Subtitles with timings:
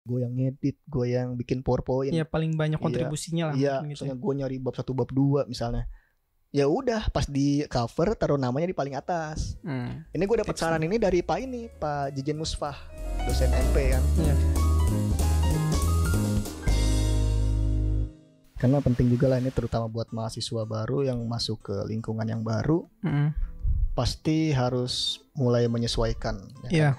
[0.00, 2.84] gue yang ngedit gue yang bikin powerpoint Iya paling banyak Iya.
[2.84, 3.54] kontribusinya lah.
[3.54, 3.86] Iya, gitu.
[3.86, 5.84] misalnya gue nyari bab satu bab dua misalnya.
[6.50, 9.54] Ya udah, pas di cover taruh namanya di paling atas.
[9.62, 10.02] Hmm.
[10.10, 12.74] Ini gue dapat saran ini dari Pak ini, Pak Jijen Musfah,
[13.22, 14.02] dosen MP kan.
[14.18, 14.34] Iya.
[18.58, 22.84] Karena penting juga lah ini terutama buat mahasiswa baru yang masuk ke lingkungan yang baru,
[23.00, 23.30] Mm-mm.
[23.94, 26.34] pasti harus mulai menyesuaikan.
[26.34, 26.70] ya kan?
[26.74, 26.90] Iya.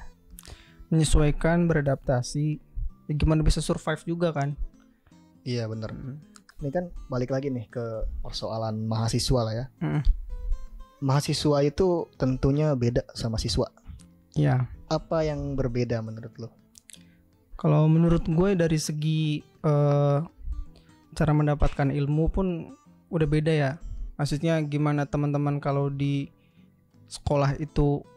[0.89, 2.70] Menyesuaikan, beradaptasi.
[3.11, 4.55] Ya, gimana bisa survive juga kan?
[5.43, 5.91] Iya bener.
[6.63, 9.65] Ini kan balik lagi nih ke persoalan mahasiswa lah ya.
[9.83, 10.01] Mm.
[11.03, 13.67] Mahasiswa itu tentunya beda sama siswa.
[14.31, 14.71] Iya.
[14.87, 16.49] Apa yang berbeda menurut lo?
[17.59, 20.19] Kalau menurut gue dari segi eh,
[21.11, 22.71] cara mendapatkan ilmu pun
[23.11, 23.71] udah beda ya.
[24.15, 26.31] Maksudnya gimana teman-teman kalau di
[27.11, 28.07] sekolah itu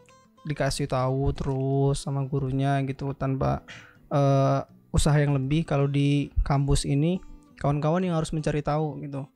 [0.46, 3.66] dikasih tahu terus sama gurunya gitu tanpa
[4.12, 4.60] eh,
[4.94, 5.66] usaha yang lebih.
[5.66, 7.18] Kalau di kampus ini
[7.58, 9.26] kawan-kawan yang harus mencari tahu gitu.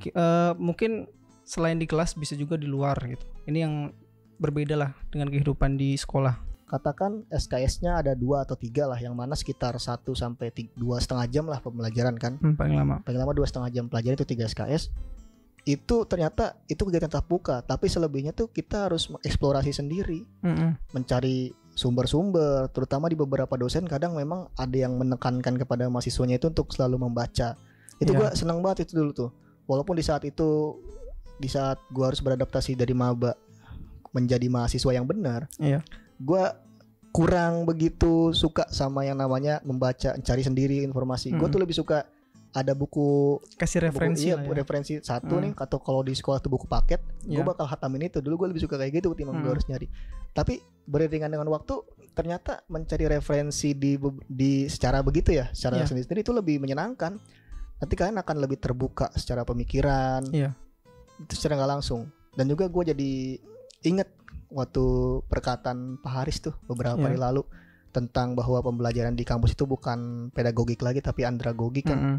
[0.00, 1.04] Eh, mungkin
[1.42, 3.24] selain di kelas bisa juga di luar gitu.
[3.44, 3.74] Ini yang
[4.36, 6.48] berbeda lah dengan kehidupan di sekolah.
[6.64, 11.48] katakan SKS-nya ada dua atau tiga lah yang mana sekitar 1 sampai dua setengah jam
[11.48, 13.00] lah pembelajaran kan Hmm, paling lama.
[13.00, 14.92] paling lama dua setengah jam pelajaran itu tiga SKS
[15.64, 20.76] itu ternyata itu kegiatan tatap muka tapi selebihnya tuh kita harus eksplorasi sendiri Mm-mm.
[20.92, 26.74] mencari sumber-sumber terutama di beberapa dosen kadang memang ada yang menekankan kepada mahasiswanya itu untuk
[26.74, 27.54] selalu membaca
[28.02, 28.18] itu Iya.
[28.18, 29.30] gua senang banget itu dulu tuh
[29.70, 30.74] walaupun di saat itu
[31.38, 33.38] di saat gua harus beradaptasi dari maba
[34.10, 35.86] menjadi mahasiswa yang benar Iya.
[36.18, 36.58] gua
[37.08, 42.04] kurang begitu suka sama yang namanya membaca cari sendiri informasi gue tuh lebih suka
[42.50, 44.56] ada buku kasih referensi buku, iya, ya.
[44.56, 45.42] referensi satu Hmm.
[45.44, 47.44] nih atau kalau di sekolah tuh buku paket gue Iya.
[47.44, 49.54] bakal hatamin itu dulu gue lebih suka kayak gitu ketimbang gue Hmm.
[49.54, 49.86] harus nyari
[50.30, 51.74] tapi beriringan dengan waktu
[52.12, 55.86] ternyata mencari referensi di di secara begitu ya secara Iya.
[55.86, 57.20] sendiri-sendiri itu lebih menyenangkan
[57.78, 60.56] nanti kalian akan lebih terbuka secara pemikiran Iya.
[61.20, 63.10] itu secara nggak langsung dan juga gue jadi
[63.82, 64.08] inget
[64.48, 64.84] waktu
[65.28, 67.06] perkataan Pak Haris tuh beberapa Iya.
[67.06, 67.44] hari lalu
[67.88, 72.18] tentang bahwa pembelajaran di kampus itu bukan pedagogik lagi tapi andragogik kan Mm-mm.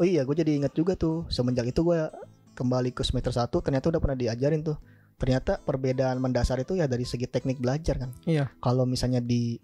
[0.00, 1.28] Oh iya, gue jadi inget juga tuh.
[1.28, 2.08] Semenjak itu gue
[2.56, 4.80] kembali ke semester 1 ternyata udah pernah diajarin tuh.
[5.20, 8.10] Ternyata perbedaan mendasar itu ya dari segi teknik belajar kan.
[8.24, 8.48] Iya.
[8.64, 9.60] Kalau misalnya di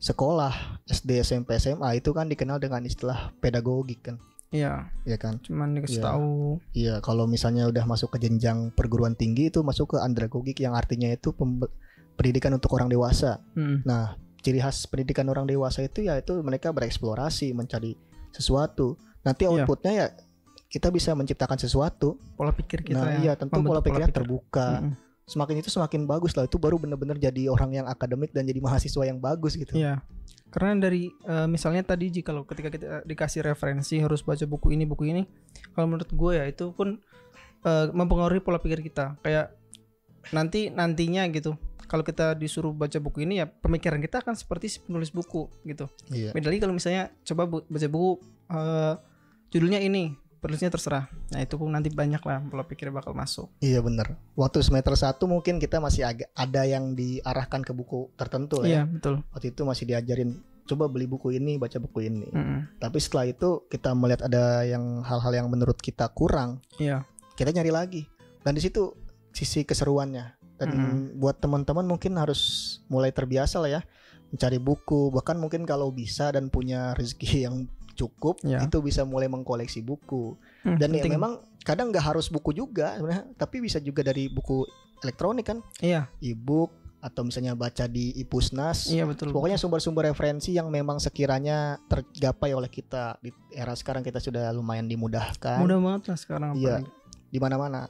[0.00, 4.16] sekolah SD, SMP, SMA itu kan dikenal dengan istilah pedagogik kan.
[4.48, 4.88] Iya.
[5.04, 5.36] Ya kan?
[5.44, 6.06] Cuman dikasih Iya.
[6.08, 6.32] tahu.
[6.72, 11.12] Iya, kalau misalnya udah masuk ke jenjang perguruan tinggi itu masuk ke andragogik yang artinya
[11.12, 11.36] itu
[12.16, 13.44] pendidikan untuk orang dewasa.
[13.52, 13.84] Mm.
[13.84, 17.98] Nah, ciri khas pendidikan orang dewasa itu ya itu mereka bereksplorasi, mencari
[18.32, 18.96] sesuatu.
[19.26, 19.50] Nanti Iya.
[19.52, 20.06] outputnya ya
[20.66, 22.18] kita bisa menciptakan sesuatu.
[22.34, 23.18] Pola pikir kita nah, ya.
[23.20, 24.22] iya tentu pola pikirnya pikir.
[24.22, 24.68] terbuka.
[24.80, 24.94] Mm-mm.
[25.26, 26.46] Semakin itu semakin bagus lah.
[26.46, 29.74] Itu baru bener-bener jadi orang yang akademik dan jadi mahasiswa yang bagus gitu.
[29.74, 29.98] Iya.
[30.50, 34.86] Karena dari eh, misalnya tadi Ji kalau ketika kita dikasih referensi harus baca buku ini
[34.86, 35.26] buku ini,
[35.74, 37.02] kalau menurut gue ya itu pun
[37.62, 39.18] eh, mempengaruhi pola pikir kita.
[39.20, 39.50] Kayak
[40.30, 41.54] nanti nantinya gitu.
[41.86, 45.86] Kalau kita disuruh baca buku ini ya pemikiran kita akan seperti si penulis buku gitu.
[46.10, 46.34] Iya.
[46.34, 48.10] Beda lagi kalau misalnya coba bu- baca buku
[48.50, 48.94] eh,
[49.50, 51.10] judulnya ini, penulisnya terserah.
[51.34, 53.50] Nah itu pun nanti banyak lah pola pikir bakal masuk.
[53.58, 54.14] Iya bener.
[54.38, 58.82] Waktu semester 1 mungkin kita masih agak ada yang diarahkan ke buku tertentu ya.
[58.82, 59.26] Iya betul.
[59.34, 62.26] Waktu itu masih diajarin coba beli buku ini, baca buku ini.
[62.30, 62.82] Mm-mm.
[62.82, 67.06] Tapi setelah itu kita melihat ada yang hal-hal yang menurut kita kurang, Iya.
[67.38, 68.02] kita nyari lagi.
[68.42, 68.94] Dan di situ
[69.30, 70.34] sisi keseruannya.
[70.58, 71.22] Dan Mm-mm.
[71.22, 72.40] buat teman-teman mungkin harus
[72.90, 73.82] mulai terbiasa lah ya
[74.34, 75.14] mencari buku.
[75.14, 78.62] Bahkan mungkin kalau bisa dan punya rezeki yang cukup, Iya.
[78.62, 80.36] itu bisa mulai mengkoleksi buku.
[80.62, 81.16] Hmm, Dan ya penting.
[81.16, 84.62] memang kadang nggak harus buku juga sebenarnya, tapi bisa juga dari buku
[84.98, 88.88] elektronik kan, Iya, e-book atau misalnya baca di Ipusnas.
[88.88, 89.30] iya betul.
[89.30, 94.84] Pokoknya sumber-sumber referensi yang memang sekiranya tergapai oleh kita di era sekarang kita sudah lumayan
[94.84, 96.82] dimudahkan mudah banget lah sekarang Iya.
[97.26, 97.86] di mana-mana.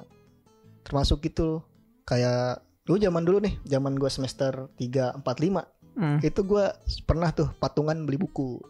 [0.83, 1.62] Termasuk gitu
[2.05, 5.65] kayak dulu zaman dulu nih, zaman gua semester 3 4 5
[5.97, 6.21] Hmm.
[6.21, 8.61] itu gua pernah tuh patungan beli buku.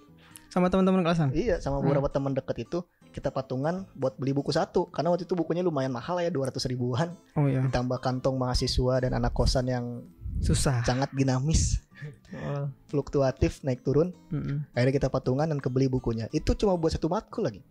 [0.57, 1.29] Sama teman-teman kelasan.
[1.31, 1.85] Iya, sama Hmm.
[1.85, 2.79] beberapa teman deket itu
[3.13, 7.13] kita patungan buat beli buku satu karena waktu itu bukunya lumayan mahal ya 200 ribuan
[7.35, 9.85] Oh iya, ditambah kantong mahasiswa dan anak kosan yang
[10.39, 10.81] susah.
[10.83, 11.81] sangat dinamis
[12.31, 12.69] Oh.
[12.87, 14.69] fluktuatif naik turun Mm-mm.
[14.71, 17.65] akhirnya kita patungan dan kebeli bukunya itu cuma buat satu matkul lagi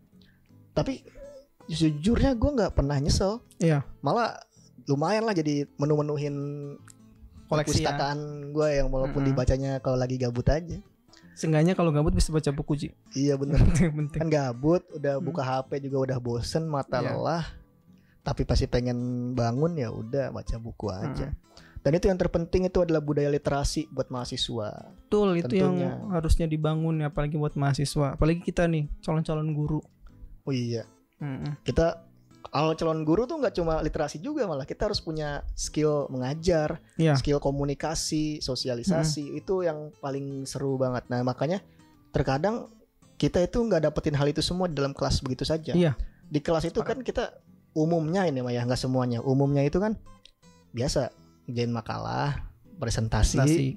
[0.72, 1.06] tapi
[1.64, 4.34] jujurnya gue nggak pernah nyesel Iya, malah
[4.86, 6.34] lumayan lah jadi menu-menuhin
[7.46, 7.94] koleksi ya.
[7.94, 9.30] perpustakaan gue yang walaupun Mm-mm.
[9.32, 10.82] dibacanya kalau lagi gabut aja
[11.36, 12.90] Seenggaknya kalau gabut bisa baca buku Ji.
[13.12, 14.08] iya penting.
[14.10, 15.26] kan gabut udah Hmm.
[15.26, 17.12] buka HP juga udah bosen mata Iya.
[17.12, 17.46] lelah
[18.22, 18.98] tapi pasti pengen
[19.32, 21.30] bangun ya udah baca buku aja
[21.78, 24.90] Dan itu yang terpenting itu adalah budaya literasi buat mahasiswa.
[24.98, 25.94] Betul, itu Tentunya.
[25.94, 29.86] yang harusnya dibangun ya, apalagi buat mahasiswa, apalagi kita nih calon-calon guru.
[30.42, 30.82] Oh iya,
[31.16, 31.62] Mm-mm.
[31.62, 32.02] kita
[32.52, 37.18] kalau calon guru tuh nggak cuma literasi juga malah kita harus punya skill mengajar, Iya.
[37.18, 41.06] skill komunikasi, sosialisasi itu yang paling seru banget.
[41.10, 41.62] Nah makanya
[42.14, 42.70] terkadang
[43.16, 45.72] kita itu nggak dapetin hal itu semua di dalam kelas begitu saja.
[45.74, 45.96] Iya.
[46.28, 47.40] Di kelas itu kan kita
[47.76, 49.20] umumnya ini mah ya nggak semuanya.
[49.24, 49.96] Umumnya itu kan
[50.76, 51.12] biasa
[51.48, 53.68] ngerjain makalah, presentasi, Presentasi.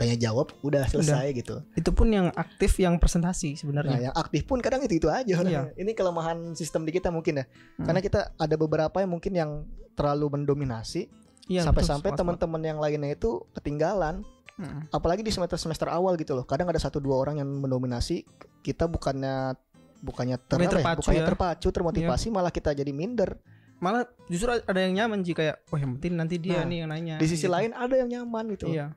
[0.00, 1.60] Tanya jawab, udah selesai gitu.
[1.76, 3.98] Itu pun yang aktif yang presentasi Nah, sebenarnya.
[4.08, 5.36] yang aktif pun kadang itu itu aja.
[5.44, 5.68] Iya.
[5.84, 7.44] Ini kelemahan sistem di kita mungkin ya.
[7.44, 7.84] Hmm.
[7.84, 9.50] Karena kita ada beberapa yang mungkin yang
[9.92, 11.12] terlalu mendominasi
[11.50, 14.22] Iya, sampai-sampai teman-teman yang lainnya itu ketinggalan.
[14.54, 14.92] Mm-mm.
[14.94, 16.46] Apalagi di semester-semester awal gitu loh.
[16.46, 18.22] Kadang ada satu dua orang yang mendominasi,
[18.62, 19.58] kita bukannya
[19.98, 21.20] bukannya ter, Bukannya ya, terpacu bukannya ya.
[21.20, 21.30] Iya.
[21.34, 23.34] terpacu, termotivasi malah kita jadi minder.
[23.80, 26.90] Malah justru ada yang nyaman sih kayak, wah yang penting nanti dia Nah, nih yang
[26.92, 27.16] nanya.
[27.16, 27.52] Di sisi gitu.
[27.56, 28.68] lain ada yang nyaman gitu.
[28.68, 28.92] Iya.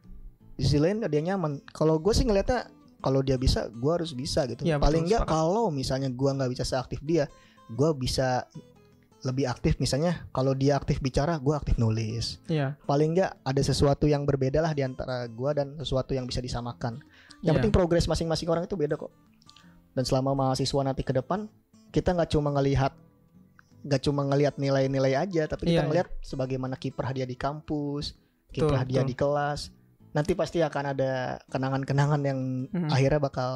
[0.64, 1.60] Di sisi lain yang nyaman.
[1.70, 2.72] Kalau gue sih ngeliatnya
[3.04, 4.64] kalau dia bisa, gue harus bisa gitu.
[4.64, 7.28] Iya, Paling enggak kalau misalnya gue nggak bisa seaktif dia,
[7.68, 8.48] gue bisa
[9.24, 12.76] lebih aktif misalnya kalau dia aktif bicara gue aktif nulis Iya.
[12.84, 17.00] paling enggak ada sesuatu yang berbeda lah di antara gue dan sesuatu yang bisa disamakan
[17.40, 17.64] yang Iya.
[17.64, 19.16] penting progres masing-masing orang itu beda kok
[19.96, 21.48] dan selama mahasiswa nanti ke depan
[21.96, 22.92] kita nggak cuma ngelihat
[23.88, 28.20] nggak cuma ngelihat nilai-nilai aja tapi kita Iya, ngelihat sebagaimana kiprah dia di kampus
[28.52, 29.08] kiprah Betul, dia betul.
[29.08, 29.60] di kelas
[30.14, 31.12] nanti pasti akan ada
[31.48, 32.40] kenangan-kenangan yang
[32.70, 32.90] Mhm.
[32.90, 33.52] akhirnya bakal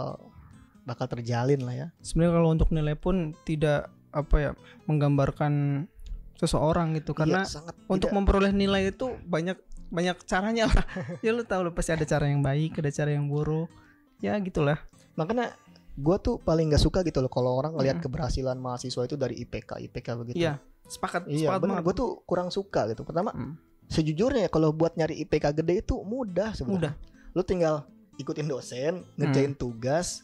[0.83, 4.51] bakal terjalin lah ya Sebenarnya kalau untuk nilai pun tidak apa ya
[4.88, 5.86] menggambarkan
[6.36, 9.57] seseorang gitu karena Iya, sangat untuk tidak- memperoleh nilai itu banyak
[9.88, 10.83] banyak caranya lah.
[11.25, 13.69] ya lu tahu lu pasti ada cara yang baik, ada cara yang buruk.
[14.19, 14.81] Ya gitulah.
[15.13, 15.50] makanya
[15.94, 18.06] gue tuh paling nggak suka gitu loh kalau orang ngelihat Mhm.
[18.06, 21.83] keberhasilan mahasiswa itu dari IPK IPK begitu Iya, sepakat Iya sepakat banget.
[21.83, 23.01] gue tuh kurang suka gitu.
[23.01, 23.57] Pertama, Hmm.
[23.88, 26.95] Sejujurnya ya kalau buat nyari IPK gede itu mudah sebenarnya.
[27.31, 29.60] Lu tinggal ikutin dosen, ngerjain Hmm.
[29.60, 30.24] tugas.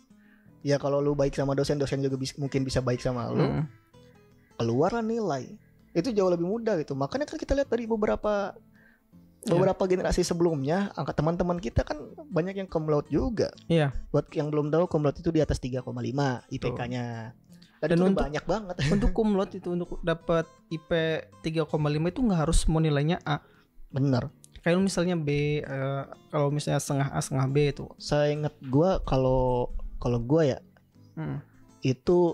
[0.60, 3.44] Ya kalau lu baik sama dosen, dosen juga bis- mungkin bisa baik sama lu.
[3.44, 3.64] Hmm.
[4.56, 5.56] Keluarlah nilai.
[5.92, 6.94] Itu jauh lebih mudah gitu.
[6.94, 8.56] Makanya kan kita lihat dari beberapa
[9.44, 9.52] Iya.
[9.52, 13.52] beberapa generasi sebelumnya, angkat teman-teman kita kan banyak yang cum laude juga.
[13.68, 13.92] Iya.
[14.08, 15.84] Buat yang belum tahu cum laude itu di atas 3,5
[16.48, 17.36] IPK-nya.
[17.78, 18.76] Dan, Dan untuk- banyak banget.
[18.88, 20.92] untuk laude itu untuk dapat IP
[21.44, 21.68] 3,5
[22.08, 23.44] itu nggak harus semua nilainya A.
[23.94, 24.28] Bener.
[24.64, 27.86] Kayak misalnya B, eh, kalau misalnya setengah A setengah B itu.
[28.00, 30.60] Saya ingat gua kalau kalau gua ya
[31.14, 31.46] Hmm.
[31.86, 32.34] itu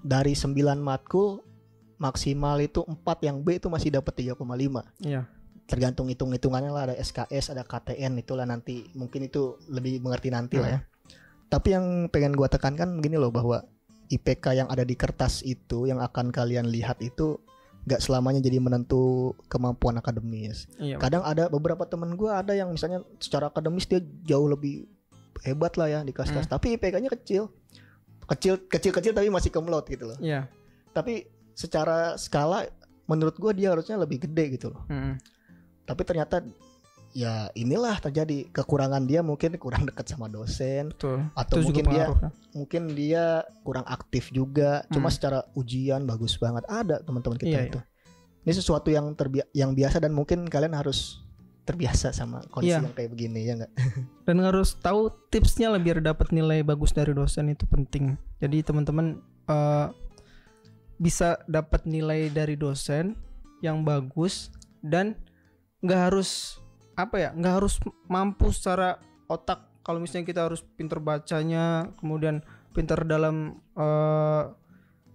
[0.00, 1.42] dari 9 matkul
[1.98, 5.26] maksimal itu 4 yang B itu masih dapat 3,5 Iya.
[5.66, 10.70] tergantung hitung-hitungannya lah ada SKS ada KTN itulah nanti mungkin itu lebih mengerti nanti lah
[10.70, 10.80] ya
[11.46, 13.66] tapi yang pengen gua tekankan begini loh bahwa
[14.08, 17.42] IPK yang ada di kertas itu yang akan kalian lihat itu
[17.82, 19.02] nggak selamanya jadi menentu
[19.46, 20.96] kemampuan akademis Iya.
[20.96, 24.84] kadang ada beberapa temen gua ada yang misalnya secara akademis dia jauh lebih
[25.40, 27.48] hebat lah ya di kelas-kelas tapi IPK-nya kecil
[28.26, 30.46] kecil kecil kecil tapi masih laude gitu loh Iya.
[30.90, 32.68] tapi secara skala
[33.06, 35.16] menurut gua dia harusnya lebih gede gitu loh Hmm.
[35.82, 36.44] tapi ternyata
[37.12, 41.26] ya inilah terjadi kekurangan dia mungkin kurang dekat sama dosen Betul.
[41.32, 42.18] atau itu mungkin dia pengaruh.
[42.18, 42.30] ya.
[42.52, 43.24] mungkin dia
[43.60, 45.14] kurang aktif juga cuma Hmm.
[45.14, 47.80] secara ujian bagus banget ada teman-teman kita Iya, itu
[48.40, 51.18] ini sesuatu yang terbi- yang biasa dan mungkin kalian harus
[51.60, 52.80] terbiasa sama kondisi Iya.
[52.80, 53.72] yang kayak begini ya nggak
[54.26, 59.86] dan harus tahu tipsnya biar dapat nilai bagus dari dosen itu penting jadi teman-teman eh,
[60.96, 63.16] bisa dapat nilai dari dosen
[63.58, 65.16] yang bagus dan
[65.80, 66.59] nggak harus
[67.06, 67.80] apa ya nggak harus
[68.10, 72.44] mampu secara otak kalau misalnya kita harus pinter bacanya kemudian
[72.76, 74.42] pinter dalam eh,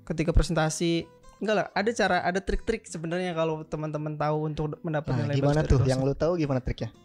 [0.05, 1.05] ketika presentasi
[1.43, 5.61] enggak lah ada cara ada trik-trik sebenarnya kalau teman-teman tahu untuk mendapat nah, nilai gimana
[5.61, 5.91] tuh dosen.
[5.91, 6.95] yang lu tahu gimana triknya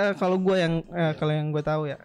[0.00, 1.98] Eh, kalau gue yang eh, kalau yang gue tahu ya,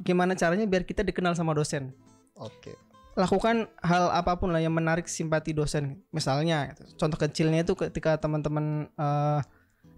[0.00, 1.92] gimana caranya biar kita dikenal sama dosen?
[2.38, 2.72] oke
[3.12, 6.00] Lakukan hal apa pun lah yang menarik simpati dosen.
[6.16, 7.04] Misalnya, gitu.
[7.04, 9.40] contoh kecilnya itu ketika teman-teman eh,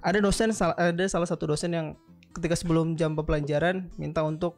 [0.05, 1.87] ada dosen, ada salah satu dosen yang
[2.31, 4.55] ketika sebelum jam pembelajaran minta untuk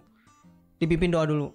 [0.76, 1.54] dipimpin doa dulu.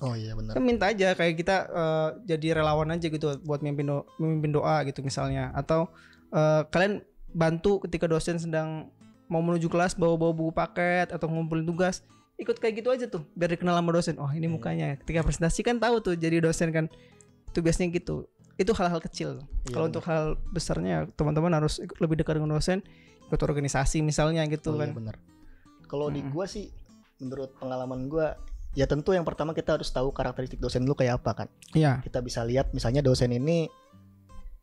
[0.00, 0.54] oh iya benar.
[0.54, 4.82] Kan minta aja kayak kita eh, jadi relawan aja gitu buat memimpin do- memimpin doa
[4.82, 5.50] gitu misalnya.
[5.52, 5.90] Atau
[6.30, 8.90] eh, kalian bantu ketika dosen sedang
[9.26, 12.04] mau menuju kelas bawa-bawa buku paket atau ngumpulin tugas
[12.36, 14.14] ikut kayak gitu aja tuh biar dikenal sama dosen.
[14.18, 14.50] Oh ini Iya.
[14.50, 14.88] mukanya.
[14.98, 16.90] Ketika presentasi kan tahu tuh jadi dosen kan
[17.46, 18.26] itu biasanya gitu.
[18.54, 19.38] Itu hal-hal kecil.
[19.64, 22.82] Iya, kalau untuk hal besarnya teman-teman harus ikut- lebih dekat dengan dosen
[23.32, 24.92] ikut organisasi misalnya gitu oh, kan.
[24.92, 25.16] iya benar
[25.88, 26.32] kalau di Mm-mm.
[26.36, 26.68] gua sih
[27.24, 28.36] menurut pengalaman gua
[28.72, 31.48] ya tentu yang pertama kita harus tahu karakteristik dosen dulu kayak apa kan?
[31.76, 32.00] Iya.
[32.00, 33.68] Kita bisa lihat misalnya dosen ini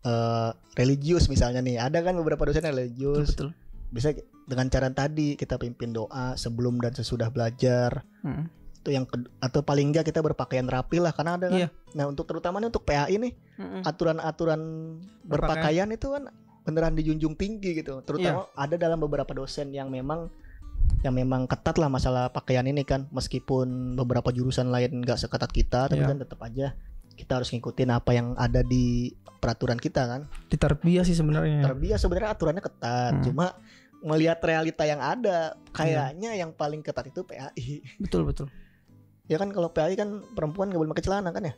[0.01, 1.77] eh religius misalnya nih.
[1.77, 3.29] Ada kan beberapa dosen yang betul religius.
[3.37, 3.49] Betul
[3.89, 4.13] bisa
[4.45, 8.05] dengan cara tadi kita pimpin doa sebelum dan sesudah belajar.
[8.25, 8.45] Mm.
[8.79, 9.03] itu yang
[9.43, 11.59] atau paling enggak kita berpakaian rapi lah karena ada kan.
[11.59, 11.69] Iya.
[11.99, 13.35] Nah untuk terutamanya untuk PAI nih
[13.83, 14.61] aturan-aturan
[15.27, 16.31] berpakaian itu kan
[16.69, 18.05] beneran dijunjung tinggi gitu.
[18.05, 18.53] Terutama Iya.
[18.53, 20.29] ada dalam beberapa dosen yang memang
[21.01, 23.09] yang memang ketat lah masalah pakaian ini kan.
[23.09, 26.09] Meskipun beberapa jurusan lain nggak seketat kita, tapi Iya.
[26.13, 26.77] kan tetap aja
[27.13, 30.21] kita harus ngikutin apa yang ada di peraturan kita kan.
[30.47, 31.65] Di tarbiyah sih sebenarnya.
[31.65, 33.23] Terbiasa sebenarnya aturannya ketat, Hmm.
[33.27, 33.45] cuma
[33.99, 37.83] melihat realita yang ada kayaknya yang paling ketat itu PAI.
[37.99, 38.47] betul betul.
[39.27, 41.53] Ya kan kalau PAI kan perempuan nggak boleh pakai celana kan ya?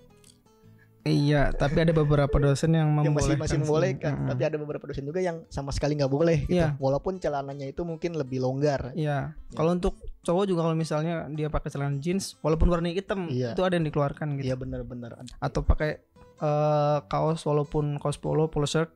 [1.01, 3.17] Iya, tapi ada beberapa dosen yang yang membolehkan.
[3.17, 3.61] masih masih sih.
[3.61, 6.53] membolehkan tapi ada beberapa dosen juga yang sama sekali nggak boleh gitu.
[6.53, 6.77] Iya.
[6.77, 9.33] walaupun celananya itu mungkin lebih longgar Iya.
[9.49, 13.51] Kalau untuk cowok juga kalau misalnya dia pakai celana jeans walaupun warna hitam Iya.
[13.51, 14.45] itu ada yang dikeluarkan gitu.
[14.45, 16.05] iya benar-benar Atau pakai
[16.37, 18.93] eh, kaos walaupun kaos polo, polo shirt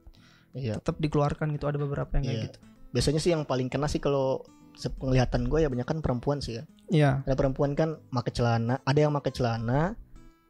[0.51, 2.45] iya tetap dikeluarkan gitu ada beberapa yang kayak Iya.
[2.47, 2.57] gitu.
[2.91, 4.45] biasanya sih yang paling kena sih kalau
[4.93, 7.11] penglihatan gue ya banyak kan perempuan sih ya Iya.
[7.23, 9.97] ada perempuan kan pakai celana ada yang pakai celana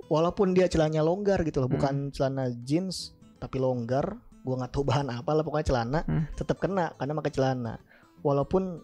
[0.07, 1.77] walaupun dia celananya longgar gitu loh Hmm.
[1.77, 6.23] bukan celana jeans tapi longgar gua nggak tahu bahan apa lah pokoknya celana Hmm.
[6.33, 7.73] tetap kena karena pakai celana
[8.21, 8.81] walaupun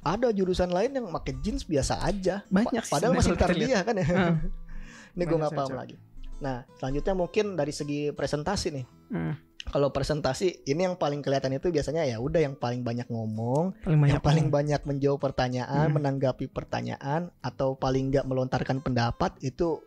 [0.00, 4.34] ada jurusan lain yang pakai jeans biasa aja Banyak padahal masih tarbiyah kan ya Heeh.
[5.14, 5.96] ini gue Banyak nggak paham lagi
[6.34, 9.36] nah selanjutnya mungkin dari segi presentasi nih Hmm.
[9.64, 14.00] kalau presentasi ini yang paling kelihatan itu biasanya ya udah yang paling banyak ngomong Paling
[14.00, 15.96] banyak yang paling banyak menjawab pertanyaan Hmm.
[15.96, 19.80] menanggapi pertanyaan atau paling nggak melontarkan pendapat itu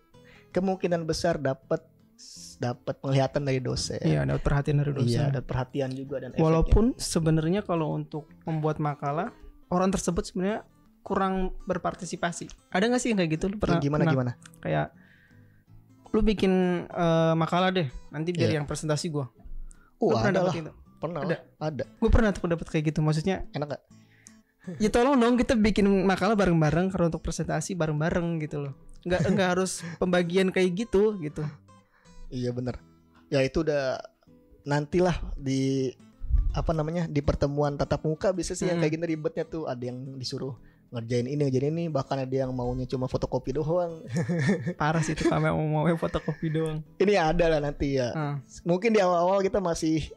[0.51, 1.83] kemungkinan besar dapat
[2.57, 5.13] dapat penglihatan dari dosen Iya, dapat perhatian dari dosen.
[5.13, 6.45] Iya, dan perhatian juga dan efeknya.
[6.49, 9.29] Walaupun sebenarnya kalau untuk membuat makalah
[9.69, 10.65] orang tersebut sebenarnya
[11.05, 12.49] kurang berpartisipasi.
[12.73, 13.45] Ada nggak sih yang kayak gitu?
[13.47, 14.87] Lu pernah gimana pernah gimana kayak
[16.09, 16.53] lu bikin
[16.89, 18.57] eh, makalah deh, nanti biar Iya.
[18.59, 19.29] yang presentasi gua.
[19.97, 20.71] oh pernah ada lah dapet itu?
[20.97, 21.37] pernah Ada.
[21.61, 23.05] ada Gue pernah tuh dapat kayak gitu.
[23.05, 23.81] Maksudnya enak gak
[24.75, 28.73] ya tolong dong kita bikin makalah bareng-bareng karena untuk presentasi bareng-bareng gitu loh.
[29.01, 31.47] Nggak nggak harus pembagian kayak gitu gitu.
[32.27, 32.75] iya bener
[33.27, 33.95] ya itu udah
[34.63, 35.95] nantilah di
[36.51, 38.83] apa namanya di pertemuan tatap muka bisa sih yang Hmm.
[38.83, 40.55] kayak gini ribetnya tuh ada yang disuruh
[40.89, 44.03] ngerjain ini ngerjain ini bahkan ada yang maunya cuma fotokopi doang
[44.79, 46.79] Parah sih itu kami mau mau fotokopi doang.
[46.97, 48.35] ini ada lah nanti ya Ah.
[48.63, 50.07] mungkin di awal-awal kita masih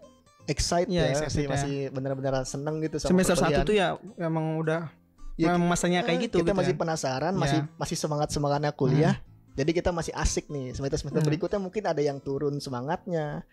[0.50, 1.88] excited Iya, ya, excited masih ya.
[1.88, 3.64] benar-benar seneng gitu sama Semester satu perkuliahan.
[3.64, 3.88] tuh ya
[4.20, 4.90] emang udah
[5.34, 6.78] Ya, memang masanya kayak gitu kita gitu masih ya.
[6.78, 7.40] penasaran Iya.
[7.40, 9.16] masih masih semangat semangatnya kuliah
[9.52, 11.28] jadi kita masih asik nih semester semester Hmm.
[11.28, 13.46] berikutnya mungkin ada yang turun semangatnya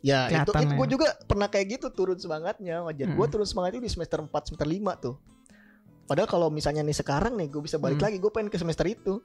[0.00, 0.76] ya itu, Kelihatan itu ya.
[0.76, 3.32] gue juga pernah kayak gitu turun semangatnya wajar gue Hmm.
[3.32, 5.16] turun semangat itu di semester 4 semester 5 tuh
[6.04, 8.06] padahal kalau misalnya nih sekarang nih gue bisa balik Hmm.
[8.06, 9.18] lagi gue pengen ke semester itu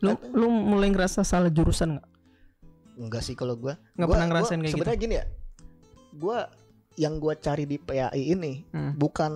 [0.00, 2.06] Lu lu mulai ngerasa salah jurusan nggak?
[2.96, 4.78] enggak sih kalau gue Nggak pernah ngerasain gua kayak gitu.
[4.78, 5.24] sebenarnya gini ya
[6.12, 6.38] gue
[6.96, 8.94] yang gue cari di PAI ini Hmm.
[8.94, 9.32] bukan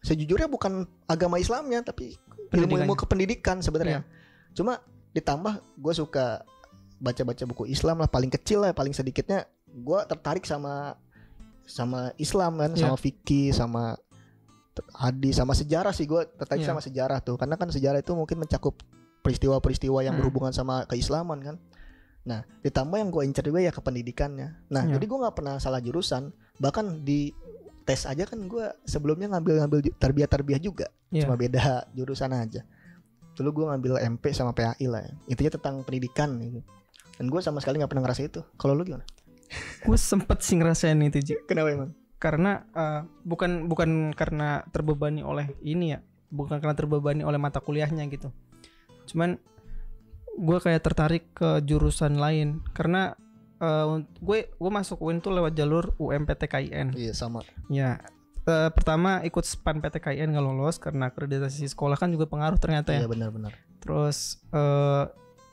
[0.00, 2.14] sejujurnya bukan agama Islamnya tapi
[2.50, 4.02] ilmu-ilmu kependidikan sebenarnya.
[4.02, 4.54] Iya.
[4.54, 6.42] Cuma ditambah gue suka
[6.98, 10.98] baca-baca buku Islam lah paling kecil lah paling sedikitnya gue tertarik sama
[11.62, 12.82] sama Islam kan Iya.
[12.84, 13.82] sama fikih sama
[14.94, 16.70] hadis sama sejarah sih gue tertarik Iya.
[16.70, 18.78] sama sejarah tuh karena kan sejarah itu mungkin mencakup
[19.20, 20.22] peristiwa-peristiwa yang Hmm.
[20.22, 21.56] berhubungan sama keislaman kan.
[22.24, 24.48] Nah ditambah yang gue incer juga ya kependidikannya.
[24.68, 24.96] Nah Iya.
[24.96, 27.32] jadi gue nggak pernah salah jurusan bahkan di
[27.82, 31.24] tes aja kan gue sebelumnya ngambil-ngambil ju- tarbiyah-tarbiyah juga Iya.
[31.24, 32.60] cuma beda jurusan aja
[33.32, 35.12] dulu gue ngambil MP sama PAI lah ya.
[35.26, 36.60] intinya tentang pendidikan gitu
[37.16, 39.06] dan gue sama sekali nggak pernah ngerasa itu kalau lu gimana
[39.86, 41.34] Gue sempet sih ngerasain itu Ji.
[41.48, 47.38] kenapa emang Karena eh, bukan bukan karena terbebani oleh ini ya, bukan karena terbebani oleh
[47.38, 48.28] mata kuliahnya gitu.
[49.06, 49.38] Cuman
[50.34, 53.14] gue kayak tertarik ke jurusan lain karena
[53.60, 56.94] unt- gue gue masuk UIN tuh lewat jalur UMPTKIN.
[56.94, 57.98] iya sama Ya.
[58.44, 63.02] eh, pertama ikut SPAN PTKIN nggak lolos karena akreditasi sekolah kan juga pengaruh ternyata ya.
[63.02, 65.04] iya benar-benar Terus eh,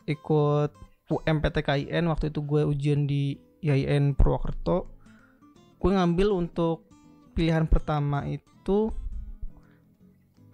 [0.08, 0.72] ikut
[1.08, 4.90] UMPTKIN waktu itu gue ujian di IAIN Purwokerto.
[5.78, 6.90] Gue ngambil untuk
[7.34, 8.90] pilihan pertama itu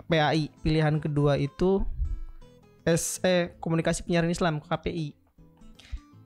[0.06, 1.84] PAI, pilihan kedua itu
[2.84, 5.16] SE Komunikasi Penyiaran Islam KPI.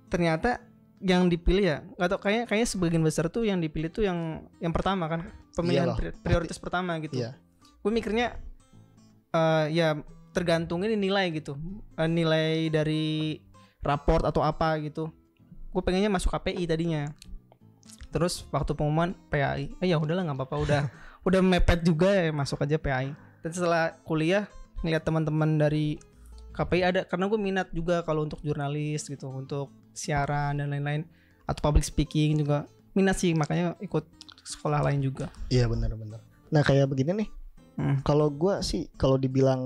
[0.08, 0.58] Ternyata
[1.02, 1.78] yang dipilih ya?
[1.96, 5.22] Nggak tau kayaknya kayaknya sebagian besar tuh yang dipilih tuh yang yang pertama kan
[5.56, 7.20] pemilihan Iyalah, pri- prioritas pertama gitu.
[7.20, 7.36] Iya.
[7.84, 8.40] Gue mikirnya
[9.36, 10.00] eh ya
[10.32, 11.56] tergantung ini nilai gitu.
[12.00, 13.40] Eh, nilai dari
[13.84, 15.12] raport atau apa gitu.
[15.72, 17.12] Gue pengennya masuk KPI tadinya.
[18.12, 20.84] Terus waktu pengumuman PAI eh ya udahlah nggak apa-apa udah.
[21.26, 23.10] Udah mepet juga ya masuk aja PAI
[23.46, 24.50] dan setelah kuliah
[24.82, 26.02] ngeliat teman-teman dari
[26.58, 31.08] KPI ada karena gue minat juga kalau untuk jurnalis gitu untuk siaran dan lain-lain
[31.48, 34.04] atau public speaking juga minat sih makanya ikut
[34.46, 36.22] sekolah lain juga iya benar-benar
[36.54, 37.30] Nah kayak begini nih.
[37.76, 38.00] Hmm.
[38.08, 39.60] Kalau gua sih kalau dibilang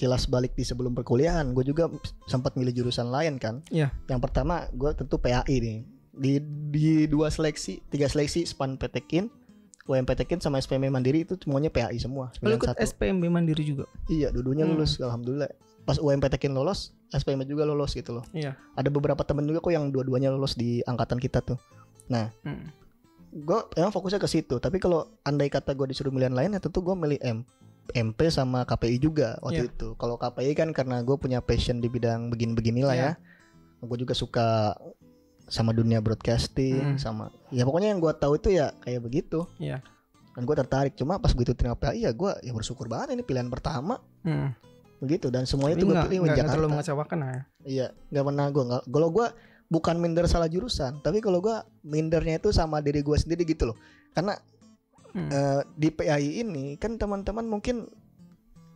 [0.00, 1.92] kilas balik di sebelum perkuliahan, gue juga
[2.24, 3.60] sempat milih jurusan lain kan.
[3.68, 3.92] Iya.
[4.08, 5.78] Yang pertama gue tentu PAI nih.
[6.14, 6.40] Di
[6.72, 9.28] di dua seleksi, tiga seleksi SPAN PTKIN,
[9.84, 12.32] UMPTKIN sama SPM Mandiri itu semuanya PAI semua.
[12.40, 12.80] Lu ikut 91.
[12.80, 13.84] SPMB Mandiri juga.
[14.08, 14.80] Iya, dua-duanya Hmm.
[14.80, 15.52] lulus alhamdulillah.
[15.84, 18.24] Pas UMPTKIN lolos, SPM juga lolos gitu loh.
[18.32, 18.56] Iya.
[18.72, 21.60] Ada beberapa temen juga kok yang dua-duanya lolos di angkatan kita tuh.
[22.08, 22.72] Hmm.
[23.34, 24.56] Gue emang fokusnya ke situ.
[24.56, 27.44] Tapi kalau andai kata gue disuruh pilihan lain ya tentu gue milih M
[27.92, 29.72] MP sama KPI juga waktu Iya.
[29.76, 29.88] itu.
[29.96, 33.10] Kalau KPI kan karena gue punya passion di bidang begini-beginilah Iya.
[33.12, 33.84] ya.
[33.84, 34.72] Gue juga suka
[35.44, 36.98] sama dunia broadcasting Hmm.
[36.98, 39.44] sama ya pokoknya yang gue tahu itu ya kayak begitu.
[39.60, 39.84] Iya.
[40.32, 40.96] Dan gue tertarik.
[40.96, 44.56] Cuma pas begitu terima PAI ya gue ya bersyukur banget ini pilihan pertama Hmm.
[45.04, 46.50] Begitu dan semuanya itu gue pilih nggak Jakarta.
[46.50, 47.34] terlalu mengecewakan ya.
[47.62, 48.82] Iya, nggak pernah gue nggak.
[48.86, 49.26] Kalau gue
[49.66, 53.76] bukan minder salah jurusan, tapi kalau gue mindernya itu sama diri gue sendiri gitu loh.
[54.10, 54.34] Karena
[55.10, 55.30] Hmm.
[55.30, 57.86] eh, di PAI ini kan teman-teman mungkin